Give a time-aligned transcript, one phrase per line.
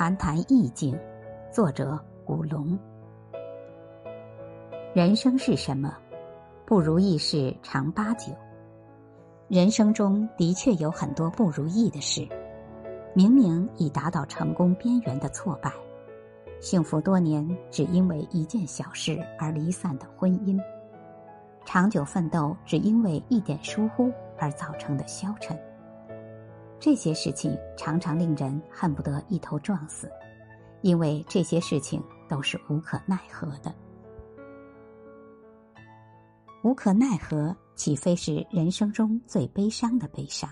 [0.00, 0.98] 谈谈意境，
[1.52, 2.78] 作者古龙。
[4.94, 5.94] 人生是什么？
[6.64, 8.32] 不如意事常八九。
[9.46, 12.26] 人生中的确有很多不如意的事，
[13.12, 15.70] 明明已达到成功边缘的挫败，
[16.60, 20.58] 幸福多年只因为一件小事而离散的婚姻，
[21.66, 25.54] 长久奋斗只因为一点疏忽而造成的消沉。
[26.80, 30.10] 这些事情常常令人恨不得一头撞死，
[30.80, 33.72] 因为这些事情都是无可奈何的。
[36.64, 40.50] 无可奈何，岂非是人生中最悲伤的悲伤？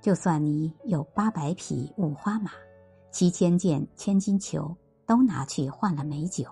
[0.00, 2.50] 就算你有八百匹五花马，
[3.12, 4.76] 七千件千金裘，
[5.06, 6.44] 都拿去换了美酒，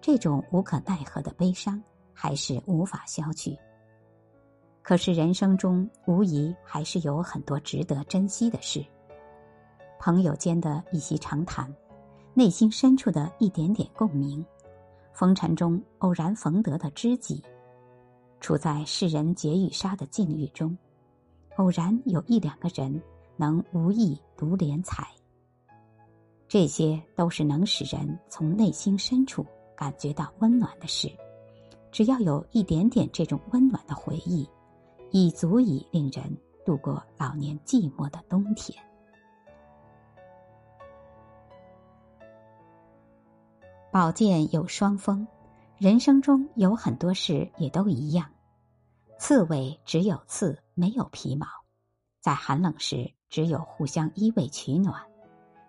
[0.00, 1.80] 这种无可奈何的悲伤
[2.12, 3.56] 还是无法消去。
[4.90, 8.84] 可是人生中无疑还是有很多值得珍惜的事。
[10.00, 11.72] 朋友间的一席长谈，
[12.34, 14.44] 内心深处的一点点共鸣，
[15.12, 17.40] 风尘中偶然逢得的知己，
[18.40, 20.76] 处在世人劫与杀的境遇中，
[21.58, 23.00] 偶然有一两个人
[23.36, 25.06] 能无意独怜才。
[26.48, 31.08] 这些都是能使人从内心深处感觉到温暖的事。
[31.92, 34.44] 只要有一点点这种温暖的回忆。
[35.10, 38.82] 已足以令人度过老年寂寞的冬天。
[43.92, 45.26] 宝剑有双锋，
[45.76, 48.30] 人生中有很多事也都一样。
[49.18, 51.46] 刺猬只有刺，没有皮毛，
[52.20, 55.02] 在寒冷时只有互相依偎取暖，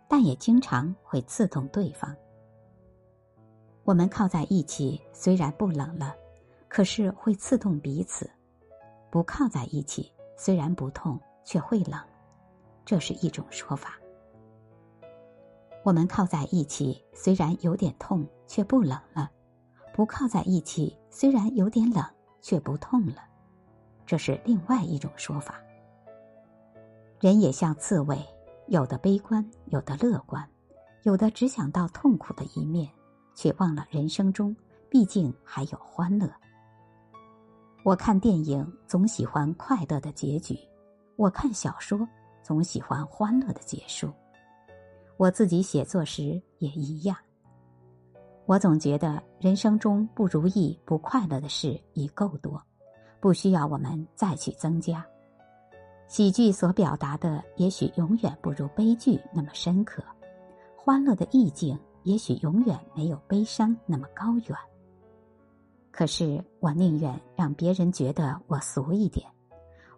[0.07, 2.15] 但也经常会刺痛对方。
[3.83, 6.15] 我们靠在一起，虽然不冷了，
[6.69, 8.29] 可是会刺痛彼此。
[9.11, 11.99] 不靠在一起，虽然不痛，却会冷，
[12.85, 13.99] 这是一种说法。
[15.83, 19.27] 我们靠在一起，虽然有点痛，却不冷了；
[19.93, 22.01] 不靠在一起，虽然有点冷，
[22.41, 23.17] 却不痛了，
[24.05, 25.61] 这是另外一种说法。
[27.19, 28.17] 人也像刺猬，
[28.67, 30.49] 有的悲观，有的乐观，
[31.03, 32.89] 有的只想到痛苦的一面，
[33.35, 34.55] 却忘了人生中
[34.89, 36.31] 毕竟还有欢乐。
[37.83, 40.55] 我看电影总喜欢快乐的结局，
[41.15, 42.07] 我看小说
[42.43, 44.11] 总喜欢欢乐的结束。
[45.17, 47.17] 我自己写作时也一样。
[48.45, 52.61] 我总觉得人生中不如意、不快乐的事已够多，
[53.19, 55.03] 不需要我们再去增加。
[56.07, 60.03] 喜剧所表达的也许永远不如悲剧那么深刻，
[60.77, 64.55] 欢乐的意境也许永远没有悲伤那么高远。
[65.91, 69.27] 可是，我宁愿让别人觉得我俗一点，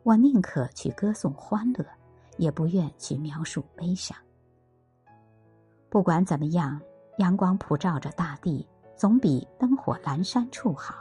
[0.01, 1.85] 我宁可去歌颂欢乐，
[2.37, 4.17] 也不愿去描述悲伤。
[5.89, 6.81] 不管怎么样，
[7.19, 10.95] 阳光普照着大地，总比灯火阑珊处好。